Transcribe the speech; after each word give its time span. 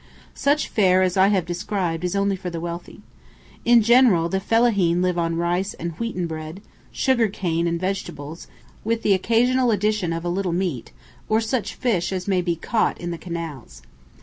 Such 0.33 0.67
fare 0.67 1.03
as 1.03 1.15
I 1.15 1.27
have 1.27 1.45
described 1.45 2.03
is 2.03 2.15
only 2.15 2.35
for 2.35 2.49
the 2.49 2.59
wealthy. 2.59 3.01
In 3.63 3.83
general 3.83 4.29
the 4.29 4.39
"fellahīn" 4.39 5.03
live 5.03 5.15
on 5.19 5.35
rice 5.35 5.75
and 5.75 5.91
wheaten 5.99 6.25
bread, 6.25 6.61
sugar 6.91 7.27
cane, 7.27 7.67
and 7.67 7.79
vegetables, 7.79 8.47
with 8.83 9.03
the 9.03 9.13
occasional 9.13 9.69
addition 9.69 10.11
of 10.11 10.25
a 10.25 10.27
little 10.29 10.53
meat, 10.53 10.91
or 11.29 11.39
such 11.39 11.75
fish 11.75 12.11
as 12.11 12.27
may 12.27 12.41
be 12.41 12.55
caught 12.55 12.99
in 12.99 13.11
the 13.11 13.19
canals. 13.19 13.83